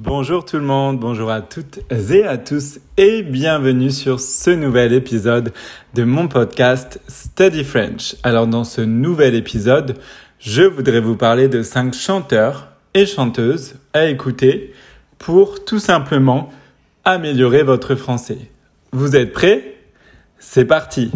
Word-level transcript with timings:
Bonjour 0.00 0.44
tout 0.44 0.58
le 0.58 0.62
monde, 0.62 1.00
bonjour 1.00 1.28
à 1.28 1.40
toutes 1.40 1.80
et 1.90 2.22
à 2.22 2.38
tous 2.38 2.78
et 2.96 3.22
bienvenue 3.24 3.90
sur 3.90 4.20
ce 4.20 4.50
nouvel 4.50 4.92
épisode 4.92 5.52
de 5.94 6.04
mon 6.04 6.28
podcast 6.28 7.00
Study 7.08 7.64
French. 7.64 8.14
Alors 8.22 8.46
dans 8.46 8.62
ce 8.62 8.80
nouvel 8.80 9.34
épisode, 9.34 9.98
je 10.38 10.62
voudrais 10.62 11.00
vous 11.00 11.16
parler 11.16 11.48
de 11.48 11.62
cinq 11.64 11.94
chanteurs 11.94 12.68
et 12.94 13.06
chanteuses 13.06 13.74
à 13.92 14.06
écouter 14.06 14.72
pour 15.18 15.64
tout 15.64 15.80
simplement 15.80 16.48
améliorer 17.04 17.64
votre 17.64 17.96
français. 17.96 18.52
Vous 18.92 19.16
êtes 19.16 19.32
prêts? 19.32 19.78
C'est 20.38 20.64
parti 20.64 21.10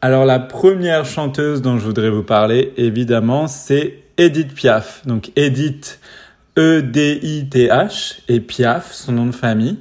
Alors 0.00 0.24
la 0.24 0.38
première 0.38 1.04
chanteuse 1.04 1.62
dont 1.62 1.78
je 1.78 1.84
voudrais 1.84 2.10
vous 2.10 2.22
parler 2.22 2.74
évidemment 2.76 3.48
c'est 3.48 4.04
Edith 4.18 4.54
Piaf. 4.54 5.04
Donc 5.04 5.32
Edith 5.34 5.98
E-D-I-T-H 6.56 8.22
et 8.28 8.40
Piaf, 8.40 8.92
son 8.92 9.12
nom 9.12 9.26
de 9.26 9.34
famille, 9.34 9.78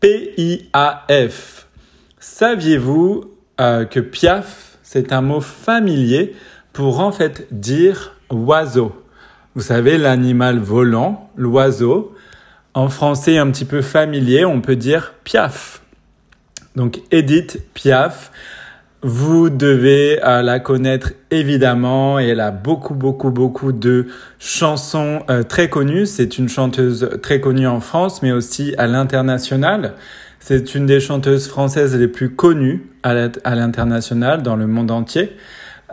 P-I-A-F. 0.00 1.66
Saviez-vous 2.18 3.30
euh, 3.60 3.84
que 3.84 4.00
Piaf, 4.00 4.78
c'est 4.82 5.12
un 5.12 5.22
mot 5.22 5.40
familier 5.40 6.34
pour 6.72 7.00
en 7.00 7.12
fait 7.12 7.46
dire 7.52 8.16
oiseau? 8.30 9.04
Vous 9.54 9.62
savez, 9.62 9.98
l'animal 9.98 10.58
volant, 10.58 11.30
l'oiseau, 11.36 12.14
en 12.74 12.88
français 12.88 13.38
un 13.38 13.50
petit 13.50 13.64
peu 13.64 13.82
familier, 13.82 14.44
on 14.44 14.60
peut 14.60 14.76
dire 14.76 15.14
Piaf. 15.24 15.82
Donc 16.76 17.00
Edith 17.10 17.62
Piaf, 17.74 18.30
vous 19.02 19.48
devez 19.48 20.20
euh, 20.24 20.42
la 20.42 20.58
connaître 20.58 21.12
évidemment 21.30 22.18
et 22.18 22.28
elle 22.28 22.40
a 22.40 22.50
beaucoup 22.50 22.94
beaucoup 22.94 23.30
beaucoup 23.30 23.70
de 23.70 24.08
chansons 24.40 25.22
euh, 25.30 25.44
très 25.44 25.68
connues. 25.68 26.06
C'est 26.06 26.38
une 26.38 26.48
chanteuse 26.48 27.08
très 27.22 27.40
connue 27.40 27.68
en 27.68 27.80
France 27.80 28.22
mais 28.22 28.32
aussi 28.32 28.74
à 28.76 28.86
l'international. 28.88 29.94
C'est 30.40 30.74
une 30.74 30.86
des 30.86 31.00
chanteuses 31.00 31.48
françaises 31.48 31.96
les 31.96 32.08
plus 32.08 32.30
connues 32.30 32.90
à 33.02 33.54
l'international 33.54 34.42
dans 34.42 34.56
le 34.56 34.66
monde 34.66 34.90
entier. 34.90 35.36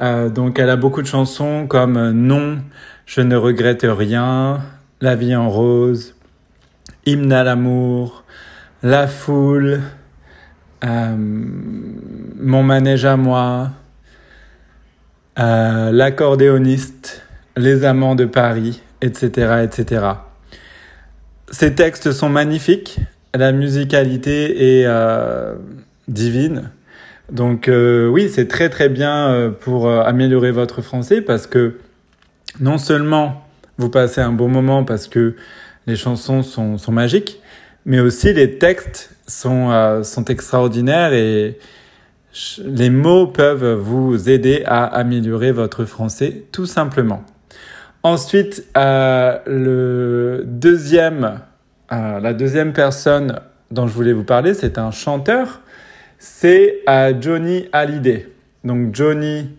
Euh, 0.02 0.30
donc 0.30 0.58
elle 0.58 0.70
a 0.70 0.76
beaucoup 0.76 1.02
de 1.02 1.08
chansons 1.08 1.68
comme 1.68 2.12
Non, 2.12 2.58
je 3.06 3.22
ne 3.22 3.36
regrette 3.36 3.86
rien, 3.88 4.62
La 5.02 5.16
vie 5.16 5.36
en 5.36 5.50
rose, 5.50 6.16
Hymne 7.06 7.32
à 7.32 7.44
l'amour, 7.44 8.24
La 8.82 9.08
foule, 9.08 9.82
euh, 10.86 11.16
mon 11.18 12.64
manège 12.64 13.06
à 13.06 13.18
moi, 13.18 13.72
euh, 15.40 15.92
l'accordéoniste, 15.92 17.24
les 17.58 17.84
amants 17.86 18.16
de 18.16 18.26
Paris, 18.26 18.82
etc., 19.02 19.64
etc. 19.64 20.06
Ces 21.50 21.76
textes 21.76 22.12
sont 22.12 22.30
magnifiques, 22.30 23.00
la 23.34 23.52
musicalité 23.52 24.82
est 24.82 24.86
euh, 24.86 25.56
divine. 26.08 26.72
Donc 27.32 27.68
oui, 27.72 28.30
c'est 28.30 28.48
très 28.48 28.70
très 28.70 28.88
bien 28.88 29.52
pour 29.62 29.90
améliorer 29.90 30.52
votre 30.52 30.84
français 30.84 31.22
parce 31.22 31.48
que 31.48 31.80
non 32.60 32.78
seulement 32.78 33.48
vous 33.80 33.90
passez 33.90 34.22
un 34.22 34.32
bon 34.32 34.48
moment 34.48 34.84
parce 34.84 35.08
que 35.08 35.36
les 35.88 35.96
chansons 35.96 36.44
sont, 36.44 36.78
sont 36.78 36.92
magiques, 36.92 37.42
mais 37.86 38.00
aussi 38.00 38.34
les 38.34 38.58
textes 38.58 39.12
sont, 39.28 39.70
euh, 39.72 40.02
extraordinaires 40.28 41.14
et 41.14 41.58
les 42.60 42.90
mots 42.90 43.28
peuvent 43.28 43.74
vous 43.74 44.30
aider 44.30 44.64
à 44.66 44.84
améliorer 44.86 45.52
votre 45.52 45.86
français 45.86 46.44
tout 46.52 46.66
simplement. 46.66 47.24
Ensuite, 48.04 48.66
euh, 48.78 49.38
euh, 49.48 50.44
la 51.92 52.34
deuxième 52.34 52.74
personne 52.74 53.40
dont 53.72 53.88
je 53.88 53.94
voulais 53.94 54.14
vous 54.14 54.24
parler, 54.24 54.54
c'est 54.54 54.78
un 54.78 54.92
chanteur, 54.92 55.62
c'est 56.20 56.82
Johnny 57.20 57.68
Hallyday. 57.72 58.30
Donc 58.64 58.94
Johnny 58.94 59.50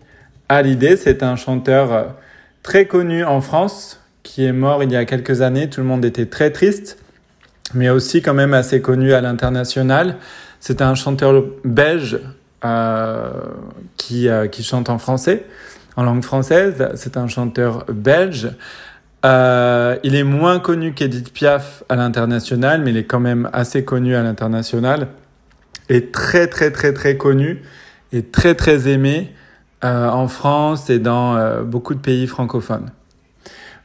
Hallyday, 0.49 0.97
c'est 0.97 1.23
un 1.23 1.35
chanteur 1.35 2.15
très 2.63 2.85
connu 2.85 3.23
en 3.23 3.41
France 3.41 4.01
qui 4.23 4.45
est 4.45 4.53
mort 4.53 4.83
il 4.83 4.91
y 4.91 4.95
a 4.95 5.05
quelques 5.05 5.41
années. 5.41 5.69
Tout 5.69 5.81
le 5.81 5.87
monde 5.87 6.05
était 6.05 6.25
très 6.25 6.51
triste 6.51 6.97
mais 7.73 7.89
aussi 7.89 8.21
quand 8.21 8.33
même 8.33 8.53
assez 8.53 8.81
connu 8.81 9.13
à 9.13 9.21
l'international. 9.21 10.17
C'est 10.59 10.81
un 10.81 10.95
chanteur 10.95 11.43
belge 11.63 12.19
euh, 12.65 13.31
qui, 13.97 14.27
euh, 14.27 14.47
qui 14.47 14.63
chante 14.63 14.89
en 14.89 14.97
français, 14.97 15.45
en 15.95 16.03
langue 16.03 16.23
française. 16.23 16.89
C'est 16.95 17.17
un 17.17 17.27
chanteur 17.27 17.85
belge. 17.85 18.49
Euh, 19.25 19.97
il 20.03 20.15
est 20.15 20.23
moins 20.23 20.59
connu 20.59 20.93
qu'Edith 20.93 21.33
Piaf 21.33 21.83
à 21.89 21.95
l'international, 21.95 22.81
mais 22.81 22.91
il 22.91 22.97
est 22.97 23.05
quand 23.05 23.19
même 23.19 23.49
assez 23.53 23.83
connu 23.83 24.15
à 24.15 24.23
l'international. 24.23 25.07
Et 25.89 26.11
très 26.11 26.47
très 26.47 26.71
très 26.71 26.93
très 26.93 27.17
connu 27.17 27.61
et 28.11 28.23
très 28.23 28.55
très 28.55 28.87
aimé 28.87 29.33
euh, 29.83 30.07
en 30.07 30.27
France 30.27 30.89
et 30.89 30.99
dans 30.99 31.35
euh, 31.35 31.63
beaucoup 31.63 31.95
de 31.95 31.99
pays 31.99 32.27
francophones. 32.27 32.91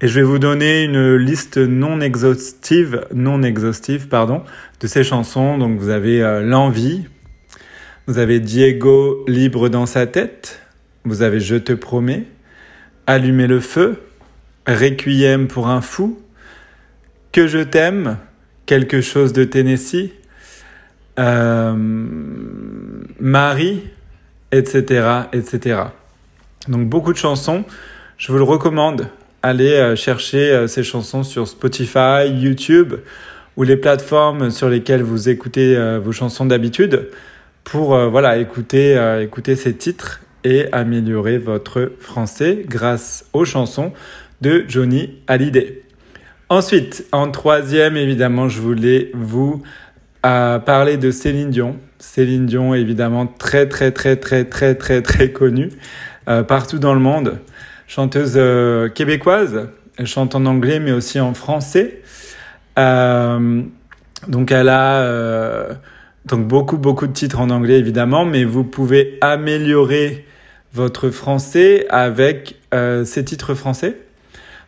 Et 0.00 0.08
je 0.08 0.18
vais 0.18 0.26
vous 0.26 0.40
donner 0.40 0.82
une 0.82 1.14
liste 1.14 1.58
non 1.58 2.00
exhaustive, 2.00 3.06
non 3.14 3.42
exhaustive, 3.42 4.08
pardon, 4.08 4.42
de 4.80 4.86
ces 4.88 5.04
chansons. 5.04 5.58
Donc, 5.58 5.78
vous 5.78 5.90
avez 5.90 6.40
l'envie, 6.42 7.04
vous 8.06 8.18
avez 8.18 8.40
Diego 8.40 9.24
libre 9.28 9.68
dans 9.68 9.86
sa 9.86 10.06
tête. 10.06 10.60
Vous 11.04 11.22
avez 11.22 11.38
Je 11.38 11.56
te 11.56 11.72
promets. 11.72 12.24
Allumer 13.06 13.46
le 13.46 13.60
feu. 13.60 14.00
Requiem 14.66 15.46
pour 15.46 15.68
un 15.68 15.80
fou. 15.80 16.20
Que 17.30 17.46
je 17.46 17.60
t'aime. 17.60 18.18
Quelque 18.66 19.00
chose 19.00 19.32
de 19.32 19.44
Tennessee. 19.44 20.10
Euh, 21.18 21.74
Marie, 23.20 23.82
etc., 24.50 25.06
etc. 25.32 25.82
Donc 26.68 26.88
beaucoup 26.88 27.12
de 27.12 27.18
chansons. 27.18 27.64
Je 28.18 28.32
vous 28.32 28.38
le 28.38 28.44
recommande. 28.44 29.08
Allez 29.42 29.74
euh, 29.74 29.94
chercher 29.94 30.50
euh, 30.50 30.66
ces 30.66 30.82
chansons 30.82 31.22
sur 31.22 31.46
Spotify, 31.46 32.28
YouTube 32.28 32.94
ou 33.56 33.62
les 33.62 33.76
plateformes 33.76 34.50
sur 34.50 34.68
lesquelles 34.68 35.02
vous 35.02 35.28
écoutez 35.28 35.76
vos 36.02 36.12
chansons 36.12 36.46
d'habitude 36.46 37.10
pour 37.64 37.94
euh, 37.94 38.08
voilà 38.08 38.38
écouter 38.38 38.96
euh, 38.96 39.22
écouter 39.22 39.56
ces 39.56 39.74
titres 39.74 40.20
et 40.44 40.66
améliorer 40.72 41.38
votre 41.38 41.92
français 42.00 42.64
grâce 42.66 43.24
aux 43.32 43.44
chansons 43.44 43.92
de 44.40 44.64
Johnny 44.66 45.20
Hallyday. 45.28 45.82
Ensuite, 46.48 47.06
en 47.12 47.30
troisième, 47.30 47.96
évidemment, 47.96 48.48
je 48.48 48.60
voulais 48.60 49.12
vous 49.14 49.62
euh, 50.26 50.58
parler 50.58 50.96
de 50.96 51.12
Céline 51.12 51.50
Dion. 51.50 51.76
Céline 51.98 52.46
Dion, 52.46 52.74
évidemment, 52.74 53.26
très 53.26 53.68
très 53.68 53.92
très 53.92 54.16
très 54.16 54.44
très 54.44 54.74
très 54.74 55.00
très 55.00 55.30
connue 55.30 55.70
partout 56.48 56.78
dans 56.78 56.94
le 56.94 57.00
monde. 57.00 57.38
Chanteuse 57.86 58.38
québécoise. 58.94 59.68
Elle 59.96 60.06
chante 60.06 60.34
en 60.34 60.46
anglais, 60.46 60.80
mais 60.80 60.92
aussi 60.92 61.20
en 61.20 61.34
français. 61.34 62.02
donc, 62.76 64.50
elle 64.50 64.68
a 64.68 65.78
donc 66.24 66.46
beaucoup, 66.46 66.78
beaucoup 66.78 67.06
de 67.06 67.12
titres 67.12 67.40
en 67.40 67.50
anglais 67.50 67.78
évidemment, 67.78 68.24
mais 68.24 68.44
vous 68.44 68.64
pouvez 68.64 69.18
améliorer 69.20 70.24
votre 70.72 71.10
français 71.10 71.86
avec 71.90 72.56
euh, 72.72 73.04
ces 73.04 73.24
titres 73.24 73.54
français. 73.54 73.96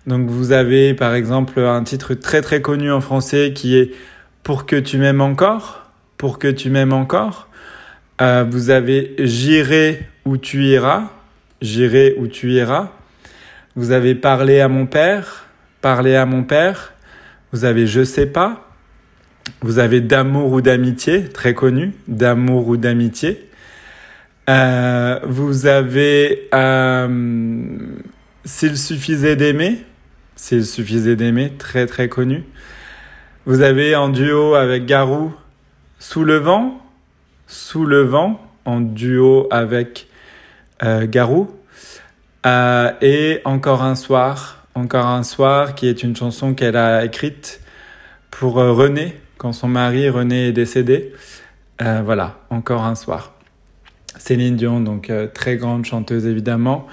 Donc 0.06 0.28
vous 0.28 0.52
avez 0.52 0.94
par 0.94 1.14
exemple 1.14 1.60
un 1.60 1.82
titre 1.82 2.14
très 2.14 2.42
très 2.42 2.60
connu 2.60 2.92
en 2.92 3.00
français 3.00 3.52
qui 3.54 3.76
est 3.76 3.92
Pour 4.42 4.66
que 4.66 4.76
tu 4.76 4.98
m'aimes 4.98 5.22
encore, 5.22 5.90
pour 6.18 6.38
que 6.38 6.48
tu 6.48 6.70
m'aimes 6.70 6.92
encore. 6.92 7.48
Euh, 8.20 8.44
vous 8.48 8.70
avez 8.70 9.14
J'irai 9.18 10.06
où 10.24 10.36
tu 10.36 10.64
iras, 10.64 11.10
J'irai 11.62 12.14
où 12.18 12.26
tu 12.26 12.52
iras. 12.52 12.90
Vous 13.76 13.92
avez 13.92 14.14
Parlé 14.14 14.60
à 14.60 14.68
mon 14.68 14.86
père, 14.86 15.46
Parlé 15.80 16.14
à 16.16 16.26
mon 16.26 16.42
père. 16.42 16.92
Vous 17.52 17.64
avez 17.64 17.86
Je 17.86 18.04
sais 18.04 18.26
pas, 18.26 18.73
vous 19.60 19.78
avez 19.78 20.00
d'amour 20.00 20.52
ou 20.52 20.60
d'amitié, 20.60 21.28
très 21.28 21.54
connu, 21.54 21.92
d'amour 22.08 22.68
ou 22.68 22.76
d'amitié. 22.76 23.48
Euh, 24.50 25.20
vous 25.24 25.66
avez 25.66 26.48
euh, 26.54 27.68
S'il 28.44 28.76
suffisait 28.76 29.36
d'aimer, 29.36 29.84
S'il 30.36 30.66
suffisait 30.66 31.16
d'aimer, 31.16 31.52
très 31.58 31.86
très 31.86 32.08
connu. 32.08 32.44
Vous 33.46 33.62
avez 33.62 33.96
en 33.96 34.08
duo 34.08 34.54
avec 34.54 34.86
Garou 34.86 35.32
Sous 35.98 36.24
le 36.24 36.36
vent, 36.36 36.82
Sous 37.46 37.86
le 37.86 38.02
vent 38.02 38.40
en 38.64 38.80
duo 38.80 39.48
avec 39.50 40.08
Garou. 40.82 41.48
et 42.46 43.40
Encore 43.44 43.82
un 43.82 43.94
soir, 43.94 44.66
Encore 44.74 45.06
un 45.06 45.22
soir 45.22 45.74
qui 45.74 45.86
est 45.86 46.02
une 46.02 46.16
chanson 46.16 46.52
qu'elle 46.52 46.76
a 46.76 47.04
écrite 47.04 47.60
pour 48.30 48.54
René 48.54 49.14
quand 49.44 49.52
son 49.52 49.68
mari 49.68 50.08
René 50.08 50.48
est 50.48 50.52
décédé. 50.52 51.12
voilà, 51.78 52.38
Encore 52.48 52.84
un 52.84 52.94
soir. 52.94 53.34
Céline 54.16 54.56
Dion, 54.56 54.80
donc 54.80 55.12
très 55.34 55.58
grande 55.58 55.84
chanteuse 55.84 56.24
évidemment. 56.24 56.86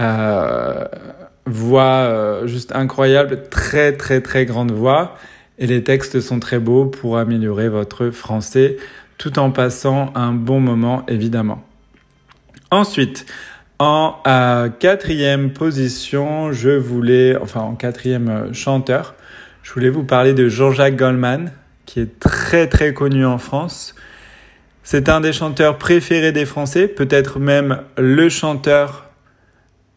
Euh, 0.00 0.84
voix 1.46 1.82
euh, 1.82 2.48
juste 2.48 2.74
incroyable, 2.74 3.42
très 3.50 3.96
très 3.96 4.20
très 4.20 4.46
grande 4.46 4.72
voix. 4.72 5.16
Et 5.58 5.68
les 5.68 5.84
textes 5.84 6.20
sont 6.20 6.40
très 6.40 6.58
beaux 6.58 6.86
pour 6.86 7.18
améliorer 7.18 7.68
votre 7.68 8.10
français 8.10 8.76
tout 9.16 9.38
en 9.38 9.52
passant 9.52 10.10
un 10.16 10.32
bon 10.32 10.58
moment 10.58 11.04
évidemment. 11.06 11.62
Ensuite, 12.72 13.26
en 13.78 14.16
euh, 14.26 14.70
quatrième 14.70 15.52
position, 15.52 16.50
je 16.50 16.70
voulais, 16.70 17.36
enfin 17.40 17.60
en 17.60 17.76
quatrième 17.76 18.52
chanteur, 18.52 19.14
je 19.62 19.72
voulais 19.72 19.90
vous 19.90 20.04
parler 20.04 20.32
de 20.32 20.48
Jean-Jacques 20.48 20.96
Goldman, 20.96 21.52
qui 21.90 21.98
est 21.98 22.20
très 22.20 22.68
très 22.68 22.94
connu 22.94 23.26
en 23.26 23.38
France. 23.38 23.96
C'est 24.84 25.08
un 25.08 25.20
des 25.20 25.32
chanteurs 25.32 25.76
préférés 25.76 26.30
des 26.30 26.46
Français, 26.46 26.86
peut-être 26.86 27.40
même 27.40 27.82
le 27.98 28.28
chanteur 28.28 29.10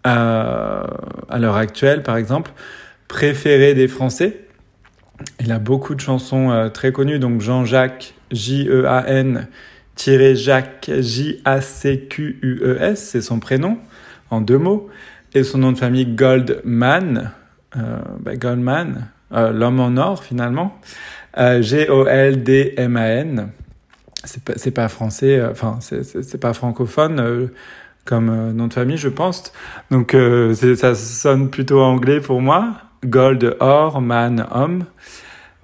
à, 0.03 0.87
à 1.29 1.37
l'heure 1.37 1.55
actuelle, 1.55 2.01
par 2.01 2.17
exemple, 2.17 2.51
préféré 3.07 3.75
des 3.75 3.87
Français. 3.87 4.39
Il 5.39 5.51
a 5.51 5.59
beaucoup 5.59 5.93
de 5.93 5.99
chansons 5.99 6.49
euh, 6.49 6.69
très 6.69 6.91
connues, 6.91 7.19
donc 7.19 7.41
Jean-Jacques, 7.41 8.15
J-E-A-N, 8.31 9.47
Jacques, 9.95 10.89
J-A-C-Q-U-E-S, 10.97 11.49
c'est 13.11 13.21
son 13.21 13.39
prénom, 13.39 13.77
en 14.31 14.41
deux 14.41 14.57
mots, 14.57 14.89
et 15.35 15.43
son 15.43 15.59
nom 15.59 15.71
de 15.71 15.77
famille 15.77 16.07
Goldman, 16.07 17.31
euh, 17.77 17.99
bah 18.19 18.35
Goldman, 18.35 19.09
euh, 19.31 19.51
l'homme 19.51 19.79
en 19.79 19.95
or 19.97 20.23
finalement, 20.23 20.79
euh, 21.37 21.61
G-O-L-D-M-A-N. 21.61 23.49
C'est 24.25 24.43
pas, 24.43 24.53
pas 24.83 24.87
français, 24.87 25.37
euh, 25.37 25.51
enfin, 25.51 25.79
c'est 25.81 26.39
pas 26.39 26.53
francophone 26.53 27.49
comme 28.05 28.29
euh, 28.29 28.53
nom 28.53 28.67
de 28.67 28.73
famille, 28.73 28.97
je 28.97 29.09
pense. 29.09 29.51
Donc 29.91 30.15
ça 30.75 30.95
sonne 30.95 31.49
plutôt 31.49 31.81
anglais 31.81 32.21
pour 32.21 32.41
moi. 32.41 32.73
Gold, 33.05 33.57
or, 33.59 34.01
man, 34.01 34.47
homme. 34.51 34.85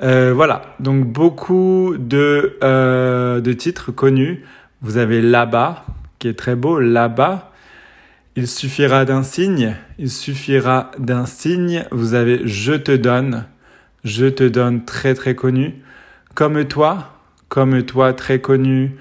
Euh, 0.01 0.31
voilà, 0.33 0.61
donc 0.79 1.05
beaucoup 1.05 1.95
de, 1.97 2.57
euh, 2.63 3.41
de 3.41 3.53
titres 3.53 3.91
connus. 3.91 4.45
Vous 4.81 4.97
avez 4.97 5.21
là-bas, 5.21 5.85
qui 6.19 6.29
est 6.29 6.37
très 6.37 6.55
beau, 6.55 6.79
là-bas. 6.79 7.51
Il 8.35 8.47
suffira 8.47 9.03
d'un 9.03 9.23
signe, 9.23 9.75
il 9.97 10.09
suffira 10.09 10.91
d'un 10.97 11.25
signe. 11.25 11.85
Vous 11.91 12.13
avez 12.13 12.41
je 12.45 12.73
te 12.73 12.95
donne, 12.95 13.45
je 14.03 14.25
te 14.25 14.43
donne 14.43 14.85
très 14.85 15.13
très 15.13 15.35
connu. 15.35 15.75
Comme 16.35 16.65
toi, 16.65 17.09
comme 17.49 17.83
toi 17.83 18.13
très 18.13 18.39
connu. 18.39 18.95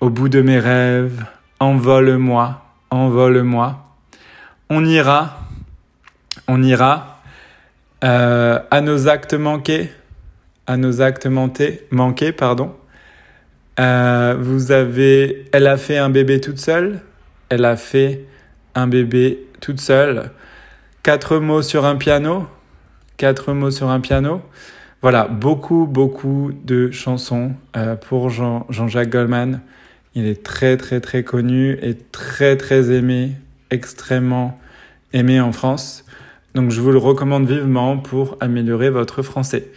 Au 0.00 0.08
bout 0.08 0.30
de 0.30 0.40
mes 0.40 0.58
rêves, 0.58 1.24
envole-moi, 1.60 2.64
envole-moi. 2.90 3.86
On 4.70 4.84
ira, 4.84 5.38
on 6.48 6.62
ira 6.62 7.20
euh, 8.02 8.58
à 8.70 8.80
nos 8.80 9.08
actes 9.08 9.34
manqués, 9.34 9.90
à 10.66 10.78
nos 10.78 11.02
actes 11.02 11.26
manqués, 11.26 11.82
manqués 11.90 12.32
pardon. 12.32 12.74
Euh, 13.78 14.36
vous 14.38 14.72
avez, 14.72 15.44
elle 15.52 15.66
a 15.66 15.76
fait 15.76 15.98
un 15.98 16.08
bébé 16.08 16.40
toute 16.40 16.58
seule, 16.58 17.00
elle 17.50 17.64
a 17.66 17.76
fait 17.76 18.24
un 18.74 18.86
bébé 18.86 19.46
toute 19.60 19.80
seule. 19.80 20.30
Quatre 21.02 21.38
mots 21.38 21.62
sur 21.62 21.84
un 21.84 21.96
piano, 21.96 22.46
quatre 23.20 23.52
mots 23.52 23.70
sur 23.70 23.90
un 23.90 24.00
piano. 24.00 24.40
Voilà, 25.02 25.28
beaucoup, 25.28 25.86
beaucoup 25.86 26.52
de 26.64 26.90
chansons 26.90 27.52
euh, 27.76 27.94
pour 27.94 28.30
Jean, 28.30 28.64
Jean-Jacques 28.70 29.10
Goldman. 29.10 29.60
Il 30.14 30.26
est 30.26 30.42
très 30.42 30.78
très 30.78 31.00
très 31.00 31.22
connu 31.22 31.78
et 31.82 31.94
très 32.12 32.56
très 32.56 32.90
aimé, 32.90 33.32
extrêmement 33.70 34.58
aimé 35.12 35.38
en 35.38 35.52
France. 35.52 36.06
Donc 36.54 36.70
je 36.70 36.80
vous 36.80 36.92
le 36.92 36.96
recommande 36.96 37.46
vivement 37.46 37.98
pour 37.98 38.38
améliorer 38.40 38.88
votre 38.88 39.20
français. 39.20 39.68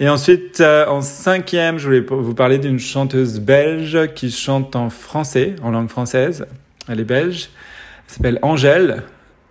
Et 0.00 0.08
ensuite, 0.08 0.62
euh, 0.62 0.86
en 0.86 1.02
cinquième, 1.02 1.76
je 1.76 1.84
voulais 1.84 2.00
vous 2.08 2.34
parler 2.34 2.56
d'une 2.56 2.78
chanteuse 2.78 3.38
belge 3.38 4.14
qui 4.14 4.30
chante 4.30 4.74
en 4.76 4.88
français, 4.88 5.56
en 5.62 5.72
langue 5.72 5.90
française. 5.90 6.46
Elle 6.88 7.00
est 7.00 7.04
belge. 7.04 7.50
Elle 8.06 8.14
s'appelle 8.14 8.38
Angèle. 8.40 9.02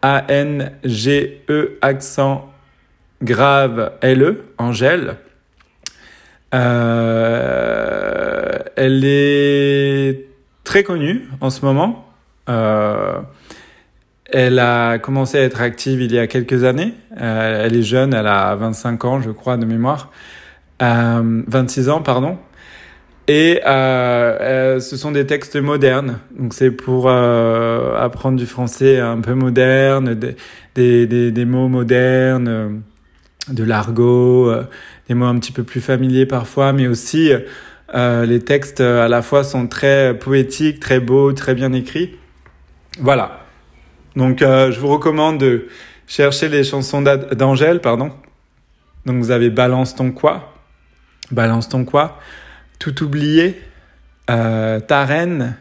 A-N-G-E 0.02 1.78
accent 1.84 2.52
grave 3.22 3.92
L-E, 4.02 4.46
Angèle. 4.58 5.18
Euh, 6.54 8.58
elle 8.76 9.04
est 9.04 10.26
très 10.64 10.84
connue 10.84 11.28
en 11.42 11.50
ce 11.50 11.66
moment. 11.66 12.06
Euh, 12.50 13.20
elle 14.32 14.60
a 14.60 15.00
commencé 15.00 15.38
à 15.38 15.42
être 15.42 15.62
active 15.62 16.02
il 16.02 16.14
y 16.14 16.20
a 16.20 16.28
quelques 16.28 16.64
années. 16.64 16.94
Euh, 17.20 17.66
elle 17.66 17.76
est 17.76 17.84
jeune, 17.84 18.14
elle 18.14 18.28
a 18.28 18.56
25 18.56 19.06
ans, 19.06 19.22
je 19.22 19.32
crois, 19.32 19.58
de 19.58 19.66
mémoire. 19.66 20.12
26 20.80 21.90
ans, 21.90 22.02
pardon. 22.02 22.38
Et 23.28 23.60
ce 23.66 24.96
sont 24.96 25.12
des 25.12 25.26
textes 25.26 25.58
modernes. 25.58 26.20
Donc 26.38 26.54
c'est 26.54 26.72
pour 26.72 27.10
apprendre 27.10 28.38
du 28.38 28.46
français 28.46 29.00
un 29.00 29.20
peu 29.22 29.34
moderne, 29.34 30.14
des, 30.14 31.08
des, 31.08 31.32
des 31.32 31.46
mots 31.46 31.68
modernes, 31.68 32.84
de 33.50 33.64
l'argot 33.64 34.52
des 35.08 35.14
mots 35.14 35.26
un 35.26 35.40
petit 35.40 35.52
peu 35.52 35.64
plus 35.64 35.82
familiers 35.82 36.26
parfois, 36.26 36.74
mais 36.74 36.88
aussi 36.88 37.32
euh, 37.94 38.26
les 38.26 38.42
textes 38.42 38.82
euh, 38.82 39.06
à 39.06 39.08
la 39.08 39.22
fois 39.22 39.44
sont 39.44 39.68
très 39.68 40.18
poétiques, 40.18 40.80
très 40.80 41.00
beaux, 41.00 41.32
très 41.34 41.56
bien 41.56 41.72
écrits. 41.72 42.18
Voilà. 43.00 43.46
Donc 44.16 44.42
euh, 44.42 44.72
je 44.72 44.80
vous 44.80 44.88
recommande 44.88 45.40
de 45.40 45.68
chercher 46.06 46.50
les 46.50 46.64
chansons 46.64 47.02
d'Angèle, 47.02 47.80
pardon. 47.80 48.12
Donc 49.06 49.18
vous 49.18 49.32
avez 49.32 49.50
Balance 49.50 49.96
ton 49.96 50.12
quoi, 50.12 50.54
Balance 51.32 51.70
ton 51.70 51.86
quoi, 51.86 52.20
Tout 52.80 53.04
oublié, 53.04 53.62
euh, 54.30 54.82
Ta 54.82 55.06
reine, 55.06 55.56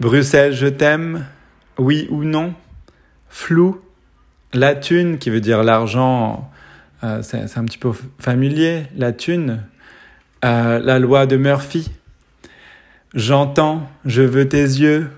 Bruxelles 0.00 0.52
je 0.52 0.66
t'aime, 0.66 1.26
Oui 1.78 2.08
ou 2.10 2.24
non, 2.24 2.54
Flou, 3.28 3.80
La 4.52 4.74
thune 4.74 5.18
qui 5.18 5.30
veut 5.30 5.40
dire 5.40 5.62
l'argent 5.62 6.50
euh, 7.04 7.20
c'est 7.22 7.58
un 7.58 7.64
petit 7.64 7.78
peu 7.78 7.92
familier, 8.18 8.84
la 8.96 9.12
thune, 9.12 9.62
euh, 10.44 10.78
la 10.78 10.98
loi 10.98 11.26
de 11.26 11.36
Murphy, 11.36 11.90
j'entends, 13.14 13.88
je 14.04 14.22
veux 14.22 14.48
tes 14.48 14.62
yeux, 14.62 15.08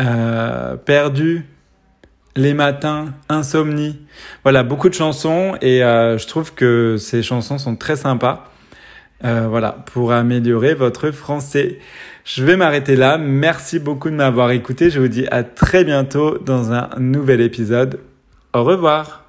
euh, 0.00 0.76
perdu, 0.76 1.46
les 2.36 2.52
matins, 2.52 3.14
insomnie. 3.30 3.98
Voilà, 4.42 4.62
beaucoup 4.62 4.90
de 4.90 4.94
chansons 4.94 5.56
et 5.62 5.78
je 5.78 6.26
trouve 6.26 6.52
que 6.52 6.96
ces 6.98 7.22
chansons 7.22 7.56
sont 7.56 7.76
très 7.76 7.96
sympas. 7.96 8.52
voilà, 9.22 9.72
pour 9.86 10.12
améliorer 10.12 10.74
votre 10.74 11.12
français. 11.12 11.78
Je 12.26 12.44
vais 12.44 12.56
m'arrêter 12.56 12.94
là. 12.94 13.16
Merci 13.16 13.78
beaucoup 13.78 14.10
de 14.10 14.16
m'avoir 14.16 14.50
écouté. 14.50 14.90
Je 14.90 15.00
vous 15.00 15.08
dis 15.08 15.26
à 15.30 15.44
très 15.44 15.82
bientôt 15.82 16.36
dans 16.36 16.72
un 16.72 16.90
nouvel 16.98 17.40
épisode. 17.40 18.00
Au 18.52 18.64
revoir. 18.64 19.25